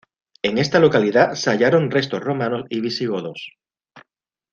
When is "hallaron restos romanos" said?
1.51-2.63